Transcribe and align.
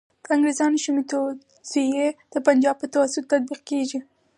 د 0.23 0.25
انګریزانو 0.35 0.81
شومي 0.83 1.03
توطیې 1.11 2.07
د 2.33 2.35
پنجاب 2.45 2.75
په 2.79 2.87
توسط 2.95 3.23
تطبیق 3.31 3.61
کیږي. 3.69 3.99